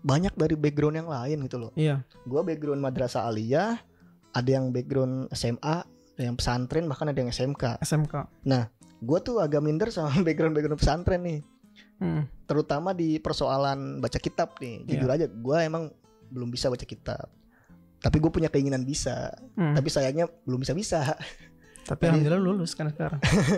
[0.01, 1.71] banyak dari background yang lain gitu loh.
[1.75, 2.07] Iya.
[2.23, 3.75] Gue background madrasah aliyah,
[4.31, 7.83] ada yang background SMA, ada yang pesantren, bahkan ada yang SMK.
[7.83, 8.31] SMK.
[8.99, 11.41] Gue tuh agak minder sama background-background pesantren nih,
[11.99, 12.31] Hmm.
[12.47, 14.87] terutama di persoalan baca kitab nih.
[14.87, 15.91] Jujur aja, gue emang
[16.29, 17.27] belum bisa baca kitab.
[17.99, 19.35] Tapi gue punya keinginan bisa.
[19.55, 19.75] Hmm.
[19.75, 21.19] Tapi sayangnya belum bisa bisa.
[21.89, 23.17] Tapi alhamdulillah lulus kan sekarang.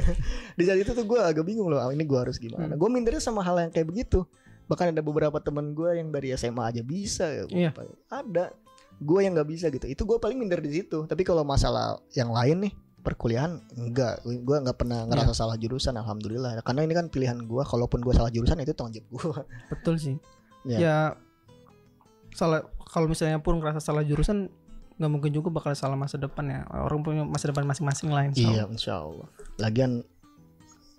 [0.58, 2.78] di saat itu tuh gue agak bingung loh ah, ini gue harus gimana Hmm.
[2.78, 4.22] gue mindernya sama hal yang kayak begitu
[4.70, 7.74] bahkan ada beberapa teman gue yang dari SMA aja bisa Iya.
[8.06, 8.54] ada
[9.02, 12.30] gue yang nggak bisa gitu itu gue paling minder di situ tapi kalau masalah yang
[12.30, 12.72] lain nih
[13.02, 17.98] perkuliahan enggak gue nggak pernah ngerasa salah jurusan alhamdulillah karena ini kan pilihan gue kalaupun
[17.98, 19.42] gue salah jurusan itu tanggung jawab gue
[19.74, 20.14] Betul sih.
[20.62, 20.78] Iya.
[20.78, 20.96] Ya
[22.32, 24.48] salah kalau misalnya pun ngerasa salah jurusan
[24.96, 26.60] nggak mungkin juga bakal salah masa depan ya.
[26.68, 28.30] Orang punya masa depan masing-masing lain.
[28.34, 30.04] iya insya Allah lagian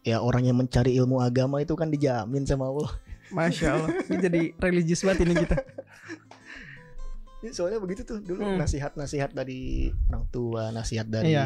[0.01, 2.89] ya orang yang mencari ilmu agama itu kan dijamin sama Allah
[3.29, 3.89] Masya Allah.
[4.09, 5.55] Ini jadi religius banget ini kita.
[7.41, 8.59] Ya, soalnya begitu tuh dulu Hmm.
[8.59, 11.45] nasihat-nasihat dari orang tua, nasihat dari Iya.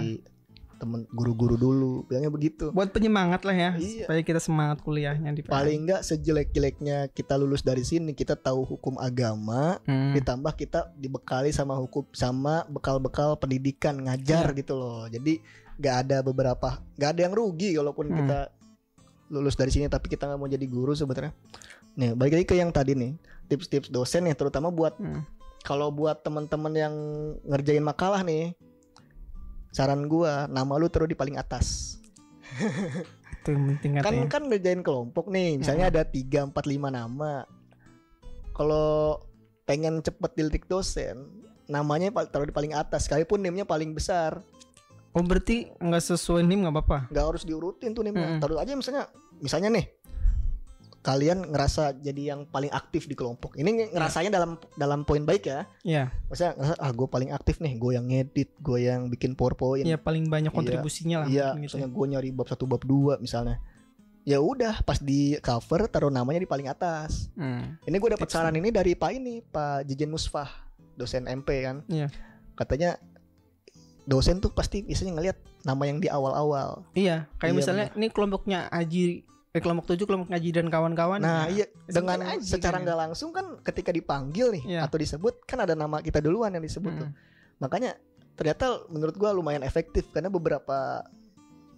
[0.76, 2.70] Temen guru-guru dulu, bilangnya begitu.
[2.72, 3.72] Buat penyemangat lah ya.
[3.76, 4.06] Iya.
[4.06, 5.42] Supaya kita semangat kuliahnya di.
[5.42, 10.12] Paling enggak sejelek-jeleknya kita lulus dari sini, kita tahu hukum agama, Hmm.
[10.14, 14.58] ditambah kita dibekali sama hukum sama bekal-bekal pendidikan ngajar Iya.
[14.60, 15.08] gitu loh.
[15.08, 15.40] Jadi
[15.76, 18.18] nggak ada beberapa, nggak ada yang rugi walaupun Hmm.
[18.24, 18.40] kita
[19.34, 21.34] lulus dari sini tapi kita nggak mau jadi guru sebenarnya.
[21.96, 23.16] Nih, balik lagi ke yang tadi nih,
[23.48, 25.24] tips-tips dosen ya terutama buat Hmm.
[25.64, 26.94] kalau buat temen-temen yang
[27.44, 28.54] ngerjain makalah nih
[29.76, 32.00] saran gua nama lu taruh di paling atas.
[33.44, 37.44] Itu yang penting kan kan ngerjain kelompok nih misalnya ada 3, 4, 5 nama.
[38.56, 39.20] Kalau
[39.68, 41.28] pengen cepet dilirik dosen
[41.68, 44.40] namanya taruh di paling atas sekalipun nimnya paling besar.
[45.12, 47.00] Oh berarti nggak sesuai nim nggak apa-apa.
[47.12, 48.42] nggak harus diurutin tuh nimnya Mm-mm.
[48.44, 49.86] taruh aja misalnya misalnya nih
[51.06, 55.70] kalian ngerasa jadi yang paling aktif di kelompok ini ngerasanya dalam dalam poin baik ya
[55.86, 56.10] Iya.
[56.26, 60.02] Maksudnya ngerasa, ah gue paling aktif nih gue yang ngedit gue yang bikin powerpoint Iya
[60.02, 60.58] paling banyak Iya.
[60.58, 61.28] kontribusinya lah.
[61.30, 63.62] Iya, mungkin gitu misalnya gue nyari bab satu bab dua misalnya.
[64.26, 67.30] Ya udah, pas di cover taruh namanya di paling atas.
[67.38, 67.46] ya.
[67.46, 67.78] Hmm.
[67.86, 70.50] Ini gue dapat saran ini dari Pak ini, Pak Jejen Musfah,
[70.98, 71.86] dosen MP kan.
[71.86, 72.10] Iya.
[72.58, 72.98] Katanya
[74.02, 76.82] dosen tuh pasti biasanya ngelihat nama yang di awal-awal.
[76.94, 79.22] Iya, kayak Iya, misalnya ini kelompoknya Aji
[79.56, 81.24] eh kelompok tujuh kelompok Ngaji dan kawan-kawan.
[81.24, 84.80] Nah, iya dengan aja secara kan nggak langsung kan ketika dipanggil nih Iya.
[84.84, 87.08] atau disebut kan ada nama kita duluan yang disebut tuh.
[87.08, 87.16] Hmm.
[87.64, 87.96] Makanya
[88.36, 91.08] ternyata menurut gua lumayan efektif karena beberapa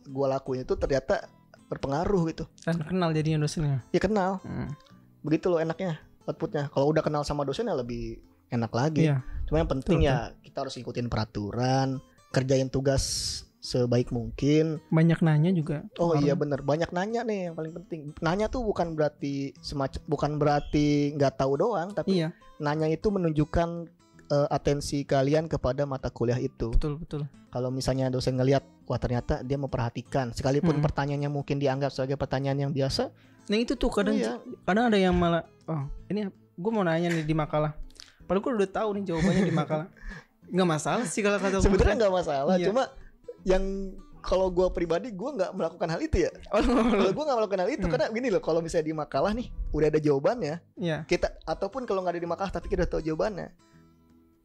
[0.10, 1.30] gua lakuin itu ternyata
[1.70, 2.44] berpengaruh gitu.
[2.66, 3.86] Dan kenal jadinya dosennya.
[3.94, 4.42] Ya kenal.
[4.42, 4.74] Hmm.
[5.18, 8.16] begitu loh enaknya outputnya kalau udah kenal sama dosen ya lebih
[8.48, 9.20] enak lagi Iya.
[9.44, 12.00] cuma yang penting Betul, ya kita harus ikutin peraturan
[12.32, 13.04] kerjain tugas
[13.60, 15.82] sebaik mungkin Banyak nanya juga.
[15.98, 16.22] oh Orang.
[16.22, 20.88] iya bener banyak nanya nih yang paling penting nanya tuh bukan berarti semacam bukan berarti
[21.14, 23.70] nggak tahu doang tapi Iya, nanya itu menunjukkan
[24.28, 27.22] eh, atensi kalian kepada mata kuliah itu betul betul.
[27.48, 30.84] kalau misalnya dosen ngelihat wah ternyata dia memperhatikan sekalipun Mm.
[30.84, 33.10] pertanyaannya mungkin dianggap sebagai pertanyaan yang biasa
[33.48, 34.36] Nah itu tuh kadang iya.
[34.62, 37.80] kadang ada yang malah oh ini gue mau nanya nih di makalah.
[38.22, 39.88] Padahal gue udah tahu nih jawabannya di makalah.
[40.52, 42.00] Nggak masalah sih kalau kata sebenarnya gua.
[42.02, 42.68] nggak masalah Iya.
[42.68, 42.84] cuma
[43.48, 43.64] yang
[44.20, 47.70] kalau gue pribadi gue nggak melakukan hal itu ya Oh, kalau gue nggak melakukan hal
[47.72, 47.94] itu Hmm.
[47.96, 50.98] karena gini loh kalau misalnya di makalah nih udah ada jawabannya Iya.
[51.06, 53.56] kita ataupun kalau nggak ada di makalah tapi kita udah tahu jawabannya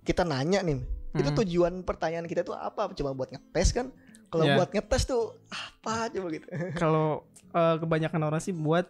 [0.02, 0.78] kita nanya nih
[1.12, 1.38] itu Hmm.
[1.42, 3.90] tujuan pertanyaan kita tuh apa cuma buat ngetes kan
[4.28, 4.54] kalau Iya.
[4.56, 6.46] buat ngetes tuh apa coba gitu
[6.78, 8.86] Kalau eh, kebanyakan orang sih buat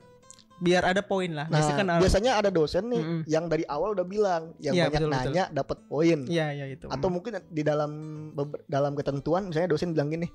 [0.62, 1.50] biar ada poin lah.
[1.50, 3.20] nah Biasanya kan ada- biasanya ada dosen nih Mm-mm.
[3.26, 6.86] yang dari awal udah bilang yang Iya, banyak betul, nanya dapat poin Iya iya itu.
[6.86, 7.90] atau mungkin di dalam
[8.64, 10.30] dalam ketentuan misalnya dosen bilang gini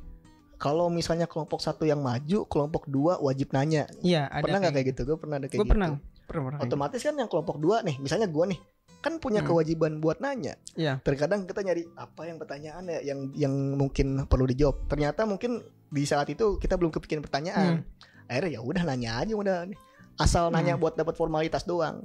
[0.58, 3.86] kalau misalnya kelompok satu yang maju, kelompok dua wajib nanya.
[4.02, 4.42] Iya, ada.
[4.42, 5.02] pernah nggak kayak gitu?
[5.06, 5.72] Gue pernah ada kayak Gue gitu.
[5.72, 5.88] pernah.
[6.26, 6.60] Pernah, pernah.
[6.60, 8.60] Otomatis kan yang kelompok dua nih, misalnya gue nih,
[8.98, 9.54] kan punya Hmm.
[9.54, 10.58] kewajiban buat nanya.
[10.74, 10.98] Iya.
[11.00, 14.90] Terkadang kita nyari apa yang pertanyaan ya yang yang mungkin perlu dijawab.
[14.90, 17.86] Ternyata mungkin di saat itu kita belum kepikiran pertanyaan.
[18.26, 19.78] Akhirnya ya udah nanya aja udah nih.
[20.18, 20.82] Asal nanya Hmm.
[20.82, 22.02] buat dapat formalitas doang.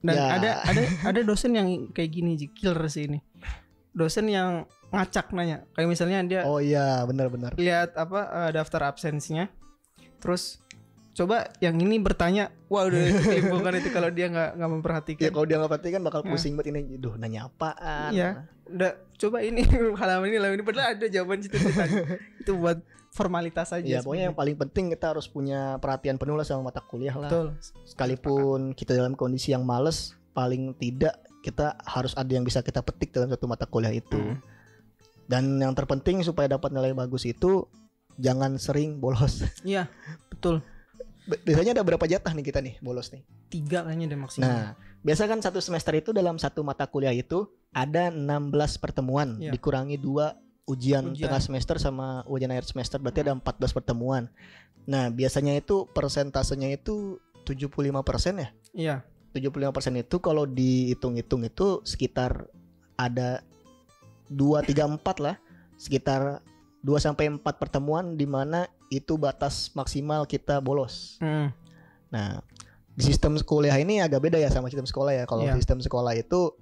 [0.00, 0.26] Dan Ya.
[0.32, 0.80] ada ada
[1.12, 3.20] ada dosen yang kayak gini killer sih ini.
[3.90, 5.68] Dosen yang ngacak nanya.
[5.72, 7.54] Kayak misalnya dia Oh iya, benar-benar.
[7.54, 9.46] lihat apa eh, daftar absensinya.
[10.18, 10.60] Terus
[11.20, 12.96] coba yang ini bertanya, wah udah
[13.28, 15.24] kelimpungan itu kalau dia nggak nggak memperhatikan.
[15.28, 16.28] Ya kalau dia nggak perhatikan bakal Ya.
[16.32, 16.96] pusing banget ini.
[16.96, 18.10] Duh, nanya apaan?
[18.16, 18.48] Iya.
[18.64, 19.60] Udah coba ini
[20.00, 21.76] halaman ini halaman ini padahal ada jawaban ditanya.
[22.40, 22.80] itu buat
[23.12, 23.84] formalitas aja.
[23.84, 27.28] Ya, pokoknya yang paling penting kita harus punya perhatian penuh lah sama mata kuliah lah.
[27.28, 27.52] betul.
[27.84, 33.12] Sekalipun kita dalam kondisi yang males, paling tidak kita harus ada yang bisa kita petik
[33.12, 34.16] dalam satu mata kuliah itu.
[34.16, 34.40] Hmm.
[35.26, 37.66] Dan yang terpenting supaya dapat nilai bagus itu
[38.16, 39.42] jangan sering bolos.
[39.64, 39.88] Iya,
[40.30, 40.62] betul.
[41.28, 43.22] Bi- Biasanya ada berapa jatah nih kita nih bolos nih?
[43.48, 44.48] Tiga kayaknya deh maksimal.
[44.48, 44.66] Nah,
[45.00, 49.52] biasa kan satu semester itu dalam satu mata kuliah itu ada 16 pertemuan, Iya.
[49.52, 50.34] dikurangi dua
[50.66, 51.28] ujian, Ujian.
[51.28, 54.30] tengah semester sama ujian akhir semester, berarti ada 14 pertemuan.
[54.86, 58.48] Nah, biasanya itu persentasenya itu 75% ya.
[58.72, 58.96] Iya.
[59.30, 62.50] 75% itu kalau dihitung-hitung itu sekitar
[62.94, 63.42] ada
[64.28, 65.36] 2 3 4 lah.
[65.76, 66.42] Sekitar
[66.82, 71.16] 2 sampai 4 pertemuan di mana itu batas maksimal kita bolos.
[71.16, 71.54] Hmm.
[72.08, 72.42] Nah,
[72.90, 75.24] di sistem kuliah ini agak beda ya sama sistem sekolah ya.
[75.24, 75.54] Kalau Iya.
[75.54, 76.52] sistem sekolah itu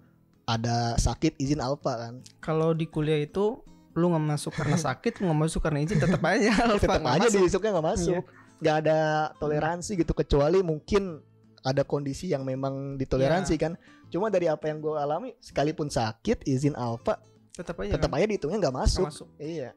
[0.45, 2.15] ada sakit izin alfa kan.
[2.39, 6.21] Kalau di kuliah itu lu nggak masuk karena sakit, lu nggak masuk karena izin tetap
[6.23, 7.41] aja alfa Tetap aja masuk.
[7.43, 8.23] diisuknya nggak masuk.
[8.59, 8.99] Nggak ada
[9.37, 11.25] toleransi gitu kecuali mungkin
[11.61, 13.63] ada kondisi yang memang ditoleransi Iya.
[13.63, 13.73] kan.
[14.09, 17.19] Cuma dari apa yang gue alami sekalipun sakit izin alfa
[17.51, 17.97] Tetap aja.
[17.97, 18.17] tetap kan?
[18.17, 19.05] aja dihitungnya nggak Nggak masuk.
[19.07, 19.29] masuk.
[19.37, 19.73] Iya.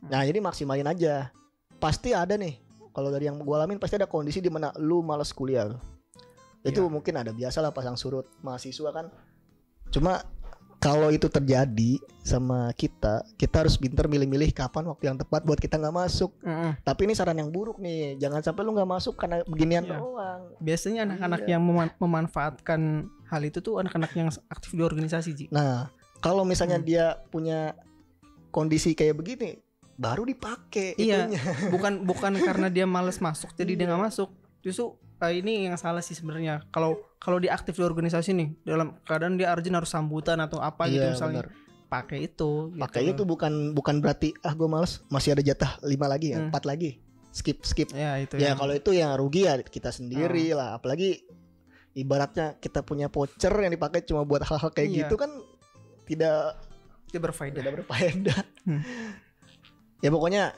[0.00, 0.08] Hmm.
[0.10, 1.28] Nah, jadi maksimalin aja.
[1.78, 2.58] Pasti ada nih.
[2.90, 5.74] Kalau dari yang gue alamin pasti ada kondisi di mana lu males kuliah.
[6.62, 6.92] Itu Iya.
[6.92, 9.10] mungkin ada biasalah pasang surut mahasiswa kan.
[9.90, 10.22] Cuma
[10.78, 15.80] kalau itu terjadi sama kita, kita harus pinter milih-milih kapan waktu yang tepat buat kita
[15.80, 16.36] nggak masuk.
[16.44, 16.76] Mm-mm.
[16.80, 18.20] Tapi ini saran yang buruk nih.
[18.20, 19.96] Jangan sampai lu nggak masuk karena beginian Iya.
[19.96, 20.40] doang.
[20.60, 21.50] Biasanya anak-anak Iya.
[21.56, 22.80] yang meman- memanfaatkan
[23.26, 25.44] hal itu tuh anak-anak yang aktif di organisasi Ji.
[25.48, 25.88] Nah,
[26.20, 26.86] kalau misalnya Hmm.
[26.86, 27.72] dia punya
[28.52, 29.63] kondisi kayak begini,
[29.96, 31.26] baru dipakai Iya.
[31.26, 31.40] itunya.
[31.74, 33.90] bukan bukan karena dia males masuk jadi dia Iya.
[33.90, 34.30] nggak masuk
[34.60, 34.86] justru
[35.18, 39.34] eh, ini yang salah sih sebenarnya kalau kalau dia aktif di organisasi nih dalam keadaan
[39.34, 41.54] dia urgent harus sambutan atau apa gitu Iya, misalnya benar.
[41.86, 43.12] pakai itu Pakai gitu.
[43.12, 46.50] itu bukan bukan berarti ah gue males masih ada jatah lima lagi ya, Hmm.
[46.50, 46.98] empat lagi.
[47.30, 47.88] Skip skip.
[47.90, 50.56] ya itu Ya yang- kalau itu yang rugi ya kita sendiri Hmm.
[50.56, 50.68] lah.
[50.74, 51.22] Apalagi
[51.92, 54.98] ibaratnya kita punya voucher yang dipakai cuma buat hal-hal kayak Iya.
[55.02, 55.30] gitu kan
[56.04, 56.58] tidak
[57.06, 58.38] dia berfaedah tidak berfaedah.
[58.64, 58.82] Hmm.
[60.00, 60.54] Ya pokoknya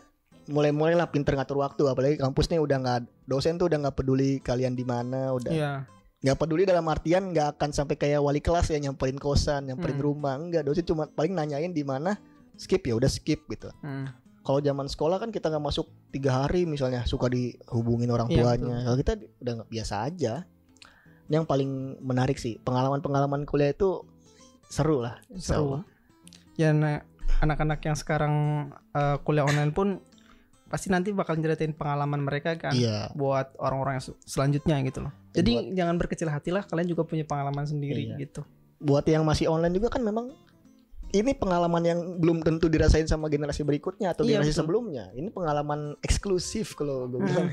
[0.46, 4.38] mulai-mulai lah pinter ngatur waktu apalagi kampus nih udah nggak dosen tuh udah nggak peduli
[4.38, 5.72] kalian di mana udah Iya.
[6.16, 10.06] nggak peduli dalam artian nggak akan sampai kayak wali kelas ya nyamperin kosan nyamperin Hmm.
[10.06, 12.14] rumah enggak dosen cuma paling nanyain di mana
[12.54, 13.74] skip ya udah skip gitu.
[13.80, 14.06] Hmm.
[14.40, 18.76] kalau zaman sekolah kan kita nggak masuk tiga hari misalnya suka dihubungin orang Iya, tuanya.
[18.80, 20.34] kalau kita udah nggak biasa aja.
[21.26, 21.70] Ini yang paling
[22.00, 24.06] menarik sih pengalaman-pengalaman kuliah itu
[24.64, 25.82] seru lah seru.
[26.54, 27.02] Ya nah,
[27.38, 28.34] anak-anak yang sekarang
[28.90, 30.00] eh, kuliah online pun
[30.66, 33.06] pasti nanti bakal nyeritain pengalaman mereka kan iya.
[33.12, 35.12] buat orang-orang yang se- selanjutnya gitu loh.
[35.30, 38.16] Jadi jangan berkecil hati lah kalian juga punya pengalaman sendiri Iya.
[38.18, 38.42] gitu.
[38.76, 40.34] Buat yang masih online juga kan memang
[41.08, 44.60] ini pengalaman yang belum tentu dirasain sama generasi berikutnya atau Iya, generasi betul.
[44.60, 45.04] sebelumnya.
[45.12, 47.46] Ini pengalaman eksklusif kalau gue bilang.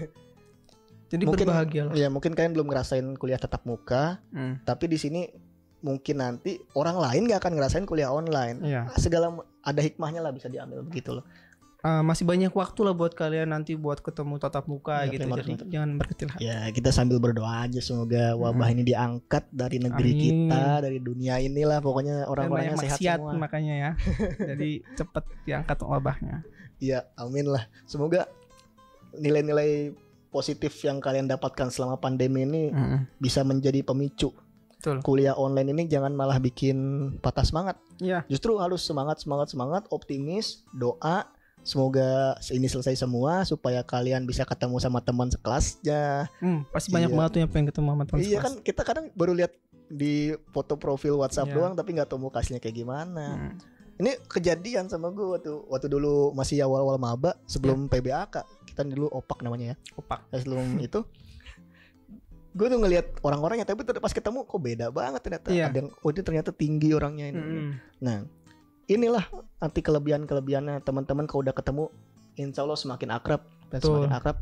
[1.06, 1.94] Jadi Mungkin- berbahagia lah.
[1.94, 4.58] ya mungkin kalian belum ngerasain kuliah tatap muka Hmm.
[4.66, 5.30] tapi di sini
[5.84, 8.64] mungkin nanti orang lain gak akan ngerasain kuliah online.
[8.64, 8.88] Iya.
[8.96, 11.28] segala ada hikmahnya lah bisa diambil begitu loh.
[11.84, 15.28] Eh, masih banyak waktu lah buat kalian nanti buat ketemu tatap muka Iya, gitu.
[15.28, 16.48] jadi jangan berkecil hati.
[16.48, 20.24] Ya kita sambil berdoa aja semoga wabah ini diangkat dari negeri Amin.
[20.24, 23.36] kita dari dunia inilah pokoknya orang-orangnya sehat maksiat semua.
[23.36, 23.92] makanya ya.
[24.56, 26.48] Jadi cepet diangkat wabahnya.
[26.80, 27.68] Iya amin lah.
[27.84, 28.32] Semoga
[29.14, 29.92] nilai-nilai
[30.32, 33.12] positif yang kalian dapatkan selama pandemi ini Mm-mm.
[33.20, 34.32] bisa menjadi pemicu
[34.84, 35.00] Betul.
[35.00, 36.76] kuliah online ini jangan malah bikin
[37.18, 38.28] patah semangat Iya.
[38.28, 41.24] justru harus semangat semangat semangat optimis doa
[41.64, 42.04] semoga
[42.50, 47.16] ini selesai semua supaya kalian bisa ketemu sama teman sekelasnya Hmm, pasti banyak Iya.
[47.16, 48.44] banget tuh yang pengen ketemu sama teman iya sekelas.
[48.44, 50.14] kan kita kadang baru lihat di
[50.50, 51.56] foto profil WhatsApp Iya.
[51.56, 53.56] doang tapi nggak tahu mukanya kayak gimana Hmm.
[53.96, 59.40] ini kejadian sama gue waktu waktu dulu masih awal-awal maba sebelum PBAK kita dulu opak
[59.40, 60.28] namanya ya Opak.
[60.34, 61.08] Sebelum itu
[62.54, 65.74] gue tuh ngelihat orang-orangnya tapi pas ketemu kok beda banget ternyata Iya.
[65.74, 67.70] ada yang oh dia ternyata tinggi orangnya ini Mm-mm.
[68.00, 68.18] Nah,
[68.86, 69.26] inilah
[69.58, 71.90] nanti kelebihan-kelebihannya teman-teman kalau udah ketemu
[72.36, 74.06] insya Allah semakin akrab dan Betul.
[74.06, 74.38] semakin akrab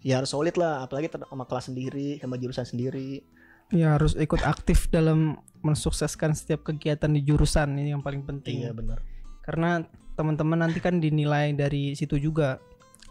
[0.00, 3.24] ya harus solid lah apalagi sama kelas sendiri sama jurusan sendiri
[3.72, 8.60] Ya harus ikut aktif dalam mensukseskan setiap kegiatan di jurusan ini yang paling penting.
[8.60, 9.00] iya benar
[9.40, 9.80] Karena
[10.14, 12.60] teman-teman nanti kan dinilai dari situ juga.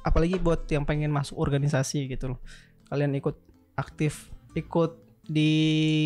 [0.02, 2.40] Apalagi buat yang pengen masuk organisasi gitu loh.
[2.86, 3.38] Kalian ikut
[3.74, 4.92] aktif, ikut
[5.24, 5.52] di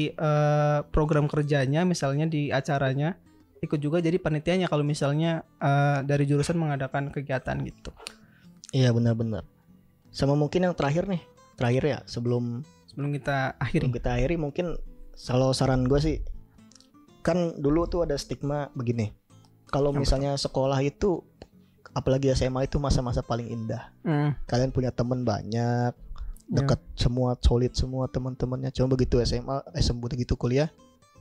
[0.10, 3.18] eh, program kerjanya misalnya di acaranya,
[3.60, 7.90] ikut juga jadi panitianya kalau misalnya eh, dari jurusan mengadakan kegiatan gitu.
[8.70, 9.48] iya benar-benar
[10.10, 11.24] sama mungkin yang terakhir nih
[11.56, 13.86] terakhir ya sebelum Sebelum kita Sebelum akhiri.
[13.92, 14.66] kita akhiri mungkin
[15.16, 16.18] kalau saran gue sih
[17.22, 19.16] kan dulu tuh ada stigma begini
[19.68, 21.24] kalau misalnya sekolah itu
[21.92, 25.96] apalagi SMA itu masa-masa paling indah Hmm, kalian punya teman banyak
[26.48, 28.72] dekat semua solid semua teman-temannya.
[28.72, 30.72] Cuma begitu SMA SM begitu kuliah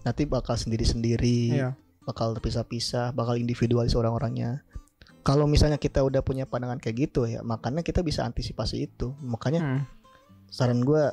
[0.03, 1.75] nanti bakal sendiri-sendiri Iya.
[2.07, 4.62] bakal terpisah-pisah bakal individualis orang-orangnya.
[5.27, 9.11] Kalau misalnya kita udah punya pandangan kayak gitu ya makanya kita bisa antisipasi itu.
[9.19, 9.83] Makanya Hmm,
[10.47, 11.11] saran gue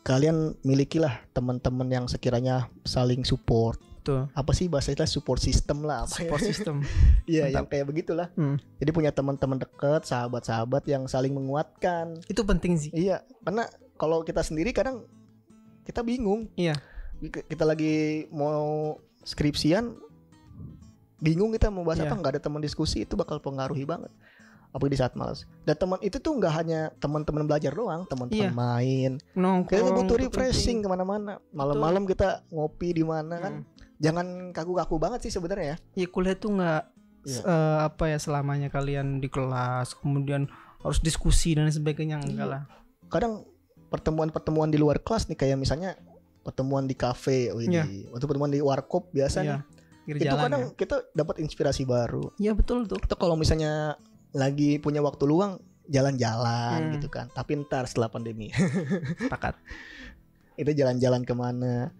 [0.00, 4.20] kalian milikilah teman-teman yang sekiranya saling support betul.
[4.30, 6.18] apa sih bahasa istilah support system lah apa ya?
[6.24, 6.74] Support system.
[7.28, 8.56] iya yang kayak begitulah Hmm.
[8.76, 12.90] jadi punya teman-teman dekat sahabat-sahabat yang saling menguatkan Itu penting sih.
[12.90, 15.04] iya karena kalau kita sendiri kadang
[15.82, 16.80] kita bingung Iya.
[17.20, 19.92] Kita lagi mau skripsian
[21.18, 22.08] bingung kita mau bahas Iya.
[22.08, 24.08] apa nggak ada teman diskusi itu bakal pengaruhi banget
[24.70, 28.50] apalagi di saat malas dan teman itu tuh nggak hanya teman-teman belajar doang teman-teman Iya.
[28.50, 29.68] main Nongkrong.
[29.68, 33.66] kita butuh refreshing ke mana-mana malam-malam kita ngopi di mana kan Hmm.
[34.00, 36.82] Jangan kaku-kaku banget sih sebenarnya ya Ya kuliah tuh nggak
[37.20, 37.40] Iya.
[37.42, 42.48] eh, apa ya selamanya kalian di kelas kemudian harus diskusi dan sebagainya enggak Iya.
[42.48, 42.62] lah.
[43.06, 43.44] kadang
[43.86, 46.00] pertemuan-pertemuan di luar kelas nih kayak misalnya
[46.40, 47.84] pertemuan di kafe oh Iya.
[48.08, 49.58] atau pertemuan di warkop biasa nih Iya.
[50.00, 50.68] Pinggir itu kadang ya.
[50.74, 52.96] kita dapat inspirasi baru Iya betul tuh.
[52.96, 54.00] atau kalau misalnya
[54.32, 56.92] lagi punya waktu luang jalan-jalan Hmm.
[56.96, 58.48] gitu kan tapi ntar setelah pandemi
[59.18, 59.60] Sepakat.
[60.56, 61.92] itu jalan-jalan ke mana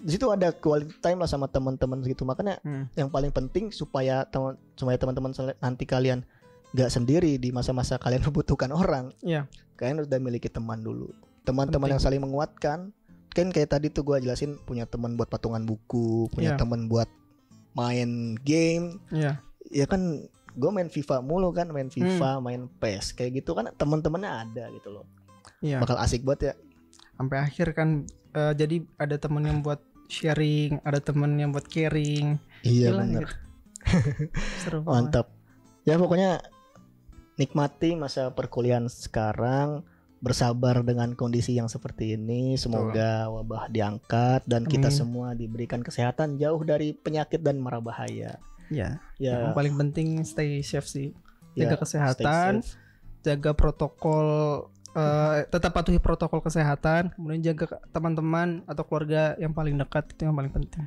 [0.00, 2.88] di situ ada quality time lah sama teman-teman gitu makanya Hmm.
[2.94, 6.24] yang paling penting supaya teman supaya teman-teman nanti kalian
[6.70, 9.44] nggak sendiri di masa-masa kalian membutuhkan orang Iya.
[9.74, 12.92] kalian udah miliki teman dulu teman-teman yang saling menguatkan
[13.30, 16.58] kan kayak tadi tuh gua jelasin punya teman buat patungan buku punya Iya.
[16.58, 17.06] teman buat
[17.72, 19.38] main game Iya.
[19.68, 21.94] ya kan gue main FIFA mulu kan main Hmm.
[21.94, 25.06] FIFA main PES kayak gitu kan teman-temannya ada gitu loh
[25.60, 25.78] Iya.
[25.78, 26.54] bakal asik banget ya
[27.14, 27.88] Sampai akhir kan
[28.30, 29.78] eh, jadi ada teman yang buat
[30.10, 32.36] sharing, ada teman yang buat caring.
[32.60, 33.34] iya bener gitu.
[34.60, 34.92] Seru banget.
[34.92, 35.26] mantap
[35.82, 36.44] ya pokoknya
[37.34, 39.80] nikmati masa perkuliahan sekarang
[40.20, 44.98] bersabar dengan kondisi yang seperti ini semoga wabah diangkat dan kita Amin.
[45.00, 48.36] semua diberikan kesehatan jauh dari penyakit dan mara bahaya
[48.68, 49.02] Ya.
[49.16, 51.08] ya Yang paling penting stay safe sih.
[51.54, 52.78] ya, Jaga kesehatan, stay safe.
[53.20, 54.28] jaga protokol
[54.92, 60.34] eh, tetap patuhi protokol kesehatan, kemudian jaga teman-teman atau keluarga yang paling dekat itu yang
[60.34, 60.84] paling penting.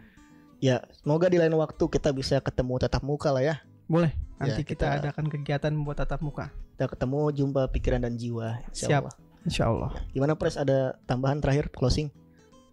[0.60, 4.16] ya semoga di lain waktu kita bisa ketemu tatap muka lah ya Boleh.
[4.40, 6.48] Ya, Nanti kita, kita- adakan kegiatan buat tatap muka.
[6.74, 9.02] kita ketemu jumpa pikiran dan jiwa insya Siap.
[9.04, 9.16] Allah.
[9.44, 9.92] Insya Allah.
[10.10, 12.08] gimana Pres ada tambahan terakhir closing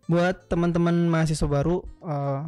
[0.07, 2.41] Buat teman-teman mahasiswa baru eh,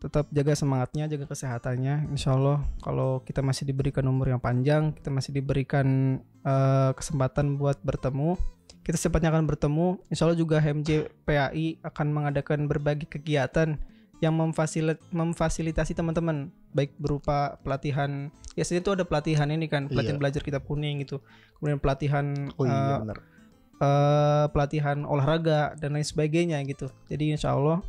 [0.00, 2.08] tetap jaga semangatnya, jaga kesehatannya.
[2.10, 7.76] Insya Allah kalau kita masih diberikan umur yang panjang, kita masih diberikan eh, kesempatan buat
[7.84, 8.40] bertemu.
[8.80, 10.00] Kita secepatnya akan bertemu.
[10.08, 13.76] Insya Allah juga HMJ PAI akan mengadakan berbagai kegiatan
[14.20, 20.16] yang memfasilit- memfasilitasi teman-teman baik berupa pelatihan ya sini tuh ada pelatihan ini kan pelatihan
[20.16, 20.22] Iya.
[20.22, 21.24] belajar kitab kuning gitu
[21.56, 23.18] kemudian pelatihan oh iya benar
[23.80, 26.92] eh, pelatihan olahraga dan lain sebagainya gitu.
[27.08, 27.80] Jadi insya Allah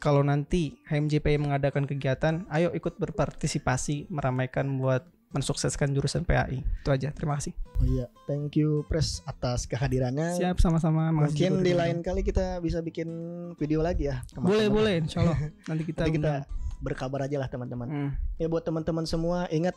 [0.00, 6.64] kalau nanti HMJPI mengadakan kegiatan, ayo ikut berpartisipasi meramaikan buat mensukseskan jurusan PAI.
[6.82, 7.14] Itu aja.
[7.14, 7.54] Terima kasih.
[7.80, 11.08] oh iya thank you Pres atas kehadirannya Siap sama-sama.
[11.14, 13.08] Mungkin di lain kali kita bisa bikin
[13.60, 14.24] video lagi ya.
[14.34, 14.74] Boleh teman-teman.
[14.74, 14.94] boleh.
[15.04, 15.38] Insya Allah.
[15.70, 16.02] Nanti kita.
[16.08, 16.34] Nanti kita
[16.80, 18.10] berkabar aja lah teman-teman Hmm,
[18.40, 19.76] ya buat teman-teman semua ingat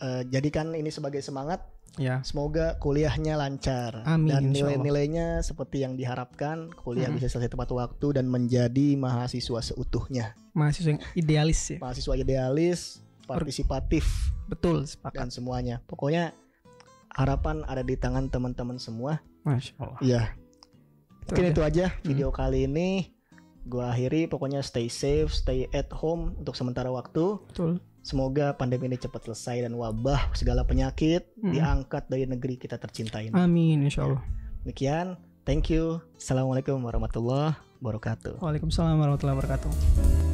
[0.00, 1.60] eh, jadikan ini sebagai semangat
[1.94, 2.20] ya.
[2.22, 7.16] semoga kuliahnya lancar Amin, dan nilai-nilainya seperti yang diharapkan kuliah Mm-mm.
[7.16, 11.78] bisa selesai tepat waktu dan menjadi mahasiswa seutuhnya Mahasiswa yang idealis ya.
[11.78, 12.80] mahasiswa idealis
[13.24, 14.04] partisipatif
[14.46, 14.82] Betul.
[14.84, 15.14] Sepakat.
[15.16, 16.34] dan semuanya pokoknya
[17.10, 20.00] harapan ada di tangan teman-teman semua Masya Allah.
[20.00, 20.22] ya
[21.22, 21.52] Itu mungkin aja.
[21.52, 23.14] itu aja video kali ini
[23.62, 27.78] gua akhiri pokoknya stay safe stay at home untuk sementara waktu Betul.
[28.00, 31.52] Semoga pandemi ini cepat selesai dan wabah segala penyakit Mm.
[31.52, 33.80] diangkat dari negeri kita tercinta ini Amin.
[33.82, 34.22] Insya Allah.
[34.62, 40.29] demikian thank you assalamualaikum warahmatullahi wabarakatuh Waalaikumsalam warahmatullahi wabarakatuh.